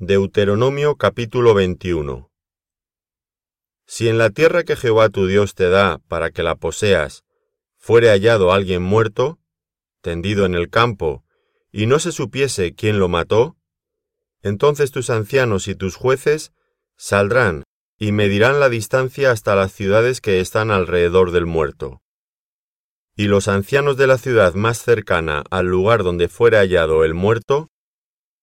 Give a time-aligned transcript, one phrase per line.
[0.00, 2.30] Deuteronomio capítulo 21
[3.84, 7.24] Si en la tierra que Jehová tu Dios te da para que la poseas,
[7.78, 9.40] fuere hallado alguien muerto,
[10.00, 11.24] tendido en el campo,
[11.72, 13.56] y no se supiese quién lo mató,
[14.40, 16.52] entonces tus ancianos y tus jueces
[16.96, 17.64] saldrán
[17.98, 22.02] y medirán la distancia hasta las ciudades que están alrededor del muerto.
[23.16, 27.72] Y los ancianos de la ciudad más cercana al lugar donde fuere hallado el muerto,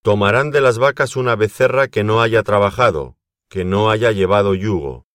[0.05, 3.17] tomarán de las vacas una becerra que no haya trabajado,
[3.49, 5.07] que no haya llevado yugo.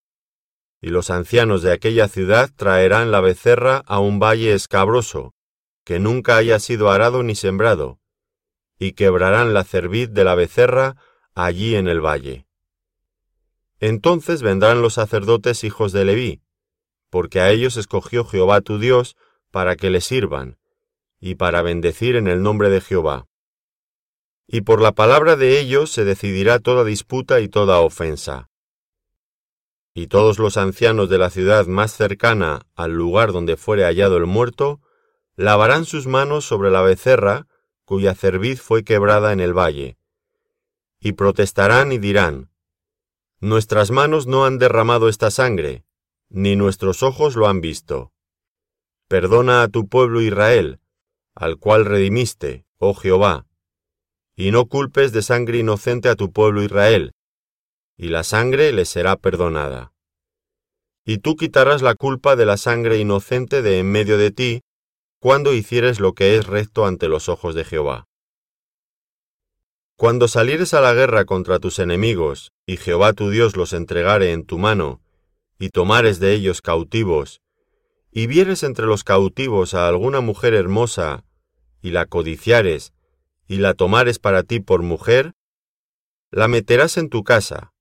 [0.81, 5.33] Y los ancianos de aquella ciudad traerán la becerra a un valle escabroso,
[5.85, 8.01] que nunca haya sido arado ni sembrado,
[8.81, 10.97] y quebrarán la cerviz de la becerra
[11.37, 12.49] allí en el valle.
[13.79, 16.43] Entonces vendrán los sacerdotes hijos de Leví,
[17.11, 19.17] porque a ellos escogió Jehová tu Dios
[19.53, 20.59] para que le sirvan,
[21.21, 23.30] y para bendecir en el nombre de Jehová.
[24.53, 28.51] Y por la palabra de ellos se decidirá toda disputa y toda ofensa.
[29.95, 34.27] Y todos los ancianos de la ciudad más cercana al lugar donde fuere hallado el
[34.27, 34.81] muerto,
[35.37, 37.47] lavarán sus manos sobre la becerra
[37.85, 39.99] cuya cerviz fue quebrada en el valle,
[40.99, 42.51] y protestarán y dirán,
[43.39, 45.85] Nuestras manos no han derramado esta sangre,
[46.29, 48.13] ni nuestros ojos lo han visto.
[49.07, 50.81] Perdona a tu pueblo Israel,
[51.35, 53.47] al cual redimiste, oh Jehová,
[54.41, 57.13] y no culpes de sangre inocente a tu pueblo Israel,
[57.99, 59.93] y la sangre le será perdonada.
[61.05, 64.63] Y tú quitarás la culpa de la sangre inocente de en medio de ti,
[65.19, 68.07] cuando hicieres lo que es recto ante los ojos de Jehová.
[69.97, 74.47] Cuando salieres a la guerra contra tus enemigos, y Jehová tu Dios los entregare en
[74.47, 75.03] tu mano,
[75.59, 77.43] y tomares de ellos cautivos,
[78.11, 81.27] y vieres entre los cautivos a alguna mujer hermosa,
[81.83, 82.95] y la codiciares,
[83.51, 85.35] y la tomares para ti por mujer,
[86.31, 87.73] la meterás en tu casa,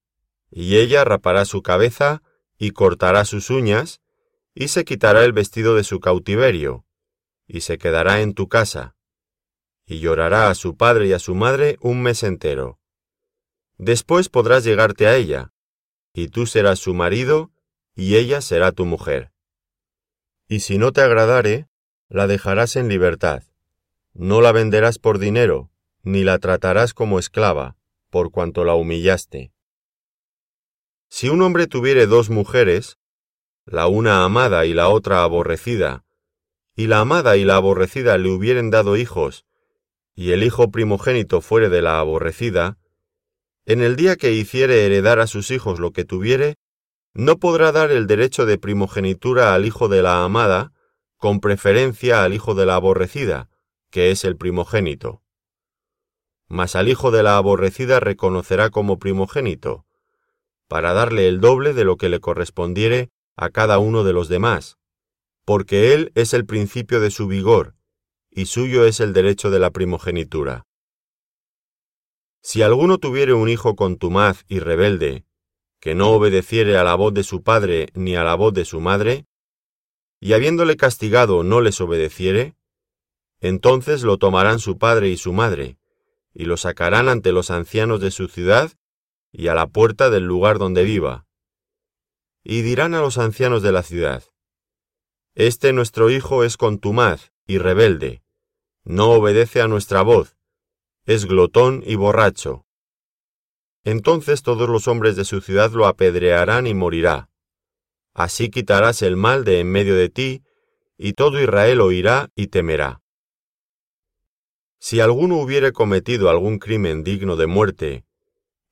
[0.49, 2.23] y ella rapará su cabeza,
[2.57, 4.01] y cortará sus uñas,
[4.53, 6.85] y se quitará el vestido de su cautiverio,
[7.47, 8.95] y se quedará en tu casa,
[9.85, 12.79] y llorará a su padre y a su madre un mes entero.
[13.77, 15.53] Después podrás llegarte a ella,
[16.13, 17.51] y tú serás su marido,
[17.93, 19.31] y ella será tu mujer
[20.49, 21.69] y si no te agradare,
[22.09, 23.43] la dejarás en libertad.
[24.13, 25.71] No la venderás por dinero,
[26.03, 27.77] ni la tratarás como esclava,
[28.09, 29.51] por cuanto la humillaste.
[31.09, 32.97] Si un hombre tuviere dos mujeres,
[33.65, 36.05] la una amada y la otra aborrecida,
[36.75, 39.45] y la amada y la aborrecida le hubieren dado hijos,
[40.15, 42.77] y el hijo primogénito fuere de la aborrecida,
[43.65, 46.55] en el día que hiciere heredar a sus hijos lo que tuviere,
[47.13, 50.71] no podrá dar el derecho de primogenitura al hijo de la amada,
[51.17, 53.48] con preferencia al hijo de la aborrecida,
[53.89, 55.21] que es el primogénito.
[56.47, 59.85] Mas al hijo de la aborrecida reconocerá como primogénito,
[60.67, 64.77] para darle el doble de lo que le correspondiere a cada uno de los demás,
[65.45, 67.75] porque él es el principio de su vigor,
[68.29, 70.67] y suyo es el derecho de la primogenitura.
[72.41, 75.25] Si alguno tuviere un hijo contumaz y rebelde,
[75.79, 78.79] que no obedeciere a la voz de su padre ni a la voz de su
[78.79, 79.25] madre,
[80.19, 82.55] y habiéndole castigado no les obedeciere,
[83.39, 85.77] entonces lo tomarán su padre y su madre,
[86.33, 88.71] y lo sacarán ante los ancianos de su ciudad
[89.31, 91.25] y a la puerta del lugar donde viva.
[92.43, 94.23] Y dirán a los ancianos de la ciudad,
[95.35, 98.23] Este nuestro hijo es contumaz y rebelde,
[98.83, 100.35] no obedece a nuestra voz,
[101.05, 102.65] es glotón y borracho.
[103.83, 107.29] Entonces todos los hombres de su ciudad lo apedrearán y morirá.
[108.13, 110.43] Así quitarás el mal de en medio de ti,
[110.97, 113.01] y todo Israel oirá y temerá.
[114.79, 118.05] Si alguno hubiere cometido algún crimen digno de muerte,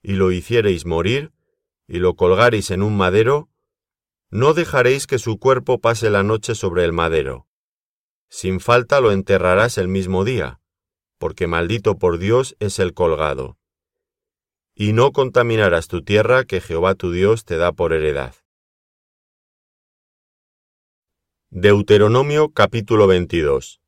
[0.02, 1.32] y lo hiciereis morir,
[1.88, 3.50] y lo colgareis en un madero,
[4.30, 7.48] no dejaréis que su cuerpo pase la noche sobre el madero.
[8.30, 10.60] Sin falta lo enterrarás el mismo día,
[11.18, 13.58] porque maldito por Dios es el colgado
[14.80, 18.36] y no contaminarás tu tierra que Jehová tu Dios te da por heredad.
[21.50, 23.82] Deuteronomio capítulo 22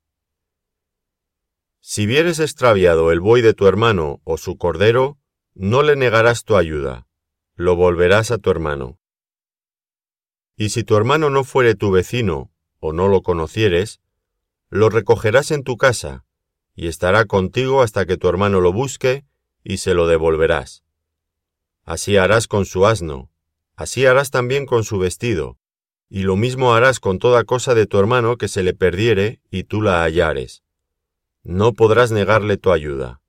[1.91, 5.18] Si vieres extraviado el buey de tu hermano o su cordero,
[5.56, 7.07] no le negarás tu ayuda,
[7.56, 9.00] lo volverás a tu hermano.
[10.56, 14.01] Y si tu hermano no fuere tu vecino, o no lo conocieres,
[14.69, 16.25] lo recogerás en tu casa,
[16.75, 19.25] y estará contigo hasta que tu hermano lo busque,
[19.63, 20.83] y se lo devolverás.
[21.85, 23.31] Así harás con su asno,
[23.75, 25.57] así harás también con su vestido,
[26.07, 29.63] y lo mismo harás con toda cosa de tu hermano que se le perdiere y
[29.63, 30.62] tú la hallares.
[31.51, 33.22] No podrás negarle tu ayuda.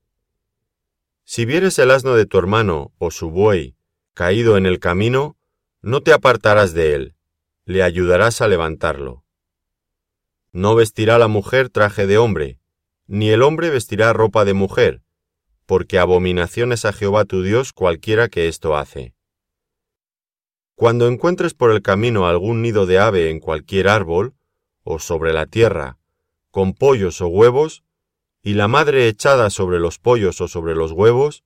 [1.25, 3.78] Si vieres el asno de tu hermano o su buey
[4.12, 5.38] caído en el camino,
[5.81, 7.14] no te apartarás de él,
[7.64, 9.25] le ayudarás a levantarlo.
[10.52, 12.61] No vestirá la mujer traje de hombre,
[13.06, 15.00] ni el hombre vestirá ropa de mujer,
[15.64, 19.14] porque abominación es a Jehová tu Dios cualquiera que esto hace.
[20.75, 24.34] Cuando encuentres por el camino algún nido de ave en cualquier árbol,
[24.82, 25.96] o sobre la tierra,
[26.50, 27.82] con pollos o huevos,
[28.42, 31.44] y la madre echada sobre los pollos o sobre los huevos,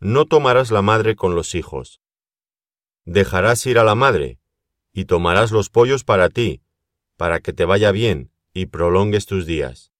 [0.00, 2.00] no tomarás la madre con los hijos.
[3.04, 4.40] Dejarás ir a la madre,
[4.92, 6.62] y tomarás los pollos para ti,
[7.16, 9.92] para que te vaya bien y prolongues tus días.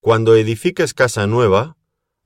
[0.00, 1.76] Cuando edifiques casa nueva,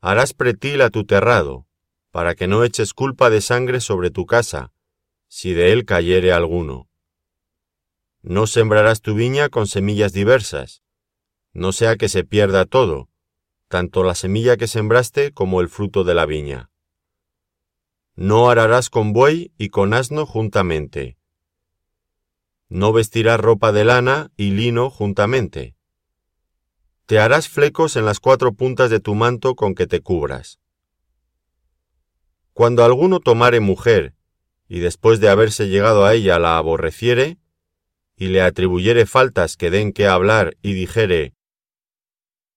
[0.01, 1.67] harás pretil a tu terrado,
[2.11, 4.73] para que no eches culpa de sangre sobre tu casa,
[5.29, 6.89] si de él cayere alguno.
[8.21, 10.83] No sembrarás tu viña con semillas diversas,
[11.53, 13.09] no sea que se pierda todo,
[13.69, 16.71] tanto la semilla que sembraste como el fruto de la viña.
[18.15, 21.17] No ararás con buey y con asno juntamente.
[22.69, 25.75] No vestirás ropa de lana y lino juntamente.
[27.07, 30.59] Te harás flecos en las cuatro puntas de tu manto con que te cubras.
[32.53, 34.15] Cuando alguno tomare mujer,
[34.69, 37.39] y después de haberse llegado a ella la aborreciere,
[38.17, 41.35] y le atribuyere faltas que den que hablar y dijere,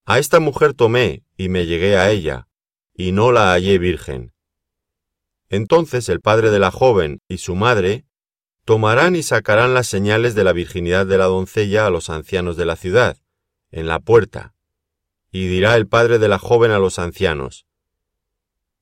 [0.06, 2.48] a esta mujer tomé y me llegué a ella,
[2.94, 4.32] y no la hallé virgen.
[5.48, 8.06] Entonces el padre de la joven y su madre
[8.64, 12.66] tomarán y sacarán las señales de la virginidad de la doncella a los ancianos de
[12.66, 13.18] la ciudad,
[13.72, 14.54] en la puerta,
[15.32, 17.66] y dirá el padre de la joven a los ancianos,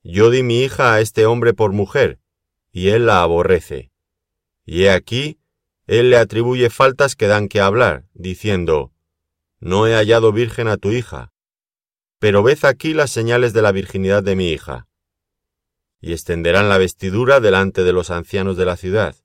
[0.03, 2.21] Yo di mi hija a este hombre por mujer,
[2.71, 3.91] y él la aborrece.
[4.67, 5.39] Y he aquí,
[5.87, 8.94] él le atribuye faltas que dan que hablar, diciendo,
[9.65, 11.33] no he hallado virgen a tu hija,
[12.19, 14.87] pero ved aquí las señales de la virginidad de mi hija.
[16.03, 19.17] Y extenderán la vestidura delante de los ancianos de la ciudad.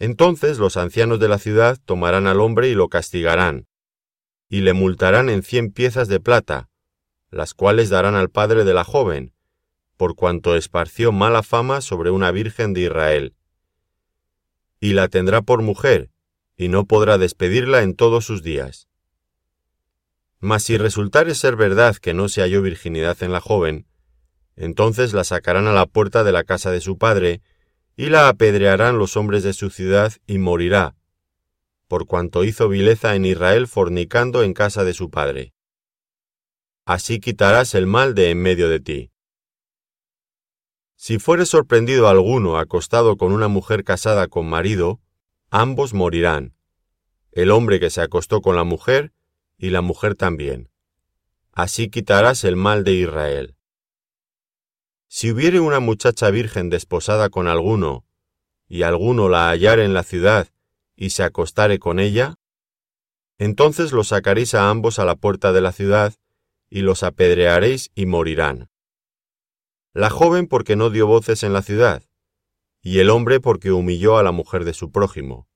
[0.00, 3.68] Entonces los ancianos de la ciudad tomarán al hombre y lo castigarán,
[4.48, 6.68] y le multarán en cien piezas de plata,
[7.30, 9.34] las cuales darán al padre de la joven,
[9.96, 13.36] por cuanto esparció mala fama sobre una virgen de Israel.
[14.80, 16.10] Y la tendrá por mujer,
[16.56, 18.87] y no podrá despedirla en todos sus días.
[20.40, 23.86] Mas si resultare ser verdad que no se halló virginidad en la joven,
[24.54, 27.42] entonces la sacarán a la puerta de la casa de su padre,
[27.96, 30.94] y la apedrearán los hombres de su ciudad, y morirá,
[31.88, 35.54] por cuanto hizo vileza en Israel fornicando en casa de su padre.
[36.84, 39.10] Así quitarás el mal de en medio de ti.
[40.94, 45.00] Si fuere sorprendido alguno acostado con una mujer casada con marido,
[45.50, 46.54] ambos morirán,
[47.32, 49.12] el hombre que se acostó con la mujer
[49.58, 50.70] y la mujer también.
[51.52, 53.56] Así quitarás el mal de Israel.
[55.08, 58.04] Si hubiere una muchacha virgen desposada con alguno,
[58.68, 60.48] y alguno la hallare en la ciudad
[60.94, 62.36] y se acostare con ella,
[63.38, 66.14] entonces los sacaréis a ambos a la puerta de la ciudad,
[66.68, 68.68] y los apedrearéis y morirán.
[69.92, 72.02] La joven porque no dio voces en la ciudad,
[72.82, 75.48] y el hombre porque humilló a la mujer de su prójimo.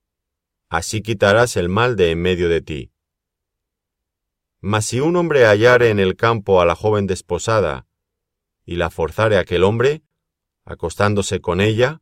[0.69, 2.92] Así quitarás el mal de en medio de ti.
[4.65, 7.89] Mas si un hombre hallare en el campo a la joven desposada,
[8.65, 10.05] y la forzare aquel hombre,
[10.65, 12.01] acostándose con ella,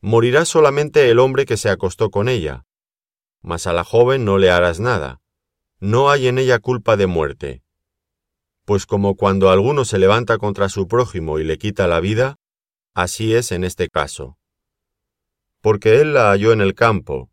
[0.00, 2.64] morirá solamente el hombre que se acostó con ella,
[3.42, 5.20] mas a la joven no le harás nada,
[5.80, 7.64] no hay en ella culpa de muerte.
[8.64, 12.36] Pues como cuando alguno se levanta contra su prójimo y le quita la vida,
[12.94, 14.38] así es en este caso.
[15.60, 17.30] Porque él la halló en el campo,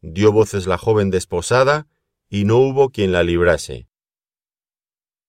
[0.00, 1.88] dio voces la joven desposada,
[2.32, 3.88] y no hubo quien la librase.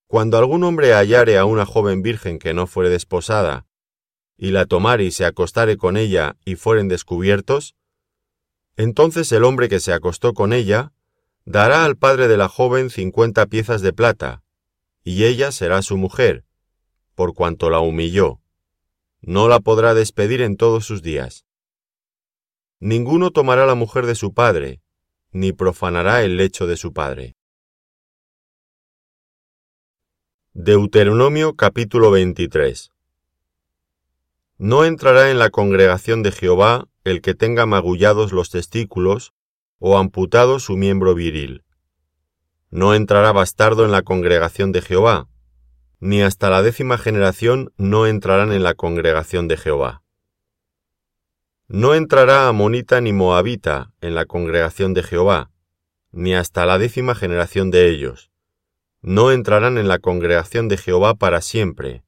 [0.08, 3.68] Cuando algún hombre hallare a una joven virgen que no fuere desposada,
[4.38, 7.76] y la tomare y se acostare con ella y fueren descubiertos,
[8.78, 10.94] entonces el hombre que se acostó con ella
[11.44, 14.42] dará al padre de la joven cincuenta piezas de plata,
[15.04, 16.46] y ella será su mujer,
[17.16, 18.40] por cuanto la humilló.
[19.20, 21.46] No la podrá despedir en todos sus días.
[22.80, 24.80] Ninguno tomará la mujer de su padre,
[25.34, 27.36] ni profanará el lecho de su padre.
[30.54, 32.92] Deuteronomio capítulo 23
[34.60, 39.34] No entrará en la congregación de Jehová el que tenga magullados los testículos
[39.80, 41.64] o amputado su miembro viril.
[42.70, 45.28] No entrará bastardo en la congregación de Jehová,
[46.00, 50.03] ni hasta la décima generación no entrarán en la congregación de Jehová.
[51.68, 55.52] No entrará amonita ni moabita en la congregación de Jehová,
[56.12, 58.32] ni hasta la décima generación de ellos.
[59.02, 62.04] No entrarán en la congregación de Jehová para siempre,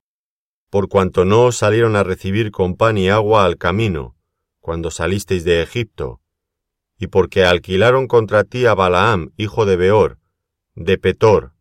[0.70, 4.16] por cuanto no os salieron a recibir con pan y agua al camino,
[4.60, 6.22] cuando salisteis de Egipto,
[6.98, 10.20] y porque alquilaron contra ti a Balaam, hijo de Beor,
[10.76, 11.54] de Petor,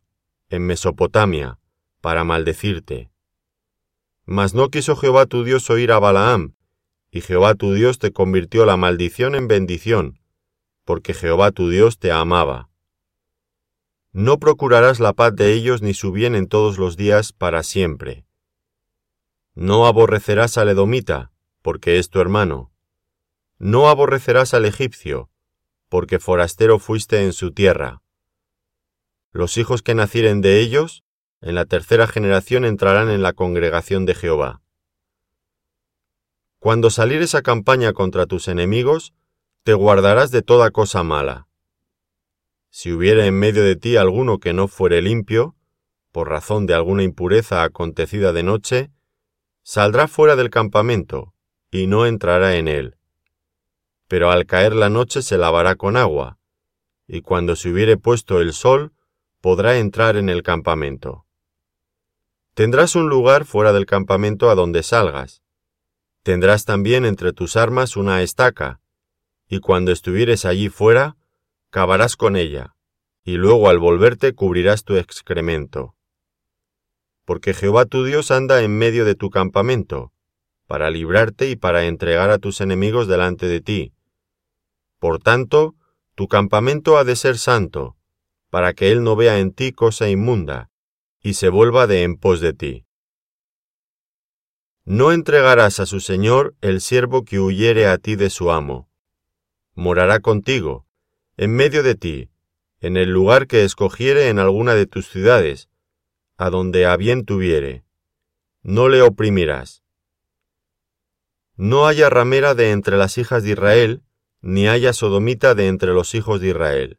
[0.49, 1.59] en Mesopotamia,
[2.01, 3.11] para maldecirte.
[4.25, 6.55] Mas no quiso Jehová tu Dios oír a Balaam,
[7.15, 10.19] y Jehová tu Dios te convirtió la maldición en bendición,
[10.85, 12.71] porque Jehová tu Dios te amaba.
[14.11, 18.27] No procurarás la paz de ellos ni su bien en todos los días para siempre.
[19.55, 21.31] No aborrecerás al edomita,
[21.63, 22.73] porque es tu hermano.
[23.59, 25.31] No aborrecerás al egipcio,
[25.89, 28.03] porque forastero fuiste en su tierra.
[29.31, 31.05] Los hijos que nacieren de ellos,
[31.41, 34.64] en la tercera generación entrarán en la congregación de Jehová.
[36.65, 39.13] Cuando salieres a campaña contra tus enemigos,
[39.65, 41.47] te guardarás de toda cosa mala.
[42.71, 45.55] Si hubiere en medio de ti alguno que no fuere limpio,
[46.11, 48.91] por razón de alguna impureza acontecida de noche,
[49.63, 51.35] saldrá fuera del campamento,
[51.71, 52.97] y no entrará en él.
[54.09, 56.39] Pero al caer la noche se lavará con agua,
[57.07, 58.95] y cuando se hubiere puesto el sol,
[59.43, 61.27] podrá entrar en el campamento.
[62.55, 65.44] Tendrás un lugar fuera del campamento a donde salgas,
[66.25, 68.81] Tendrás también entre tus armas una estaca,
[69.47, 71.19] y cuando estuvieres allí fuera,
[71.69, 72.75] cavarás con ella,
[73.25, 75.95] y luego al volverte cubrirás tu excremento.
[77.27, 80.13] Porque Jehová tu Dios anda en medio de tu campamento,
[80.67, 83.93] para librarte y para entregar a tus enemigos delante de ti.
[84.99, 85.75] Por tanto,
[86.15, 87.99] tu campamento ha de ser santo,
[88.49, 90.71] para que él no vea en ti cosa inmunda,
[91.21, 92.84] y se vuelva de en pos de ti.
[94.87, 98.91] No entregarás a su señor el siervo que huyere a ti de su amo.
[99.75, 100.87] Morará contigo,
[101.39, 102.31] en medio de ti,
[102.81, 105.71] en el lugar que escogiere en alguna de tus ciudades,
[106.37, 107.85] a donde a bien tuviere.
[108.63, 109.83] No le oprimirás.
[111.57, 114.03] No haya ramera de entre las hijas de Israel,
[114.43, 116.99] ni haya sodomita de entre los hijos de Israel.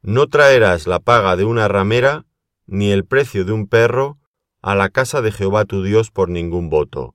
[0.00, 2.24] No traerás la paga de una ramera,
[2.64, 4.19] ni el precio de un perro,
[4.62, 7.14] a la casa de Jehová tu Dios por ningún voto,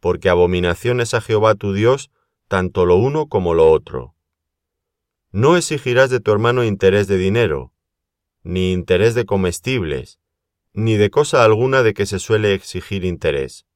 [0.00, 2.10] porque abominación es a Jehová tu Dios
[2.48, 4.14] tanto lo uno como lo otro.
[5.30, 7.72] No exigirás de tu hermano interés de dinero,
[8.42, 10.18] ni interés de comestibles,
[10.72, 13.66] ni de cosa alguna de que se suele exigir interés.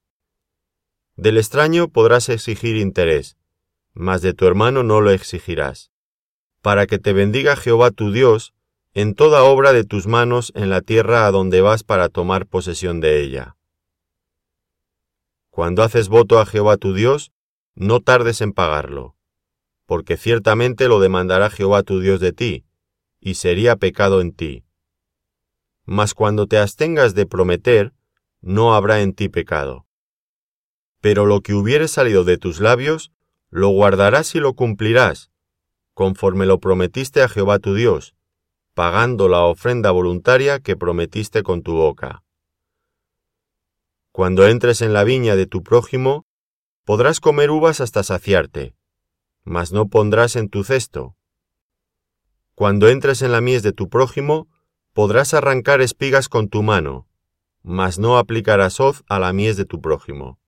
[1.16, 3.36] Del extraño podrás exigir interés,
[3.92, 5.90] mas de tu hermano no lo exigirás,
[6.60, 8.54] para que te bendiga Jehová tu Dios
[8.96, 12.98] en toda obra de tus manos en la tierra a donde vas para tomar posesión
[12.98, 13.58] de ella.
[15.50, 17.30] Cuando haces voto a Jehová tu Dios,
[17.74, 19.14] no tardes en pagarlo,
[19.84, 22.64] porque ciertamente lo demandará Jehová tu Dios de ti,
[23.20, 24.64] y sería pecado en ti.
[25.84, 27.92] Mas cuando te abstengas de prometer,
[28.40, 29.84] no habrá en ti pecado.
[31.02, 33.12] Pero lo que hubiere salido de tus labios,
[33.50, 35.30] lo guardarás y lo cumplirás,
[35.92, 38.15] conforme lo prometiste a Jehová tu Dios,
[38.76, 42.22] pagando la ofrenda voluntaria que prometiste con tu boca.
[44.12, 46.26] Cuando entres en la viña de tu prójimo,
[46.84, 48.76] podrás comer uvas hasta saciarte,
[49.44, 51.16] mas no pondrás en tu cesto.
[52.54, 54.46] Cuando entres en la mies de tu prójimo,
[54.92, 57.08] podrás arrancar espigas con tu mano,
[57.62, 60.38] mas no aplicarás hoz a la mies de tu prójimo.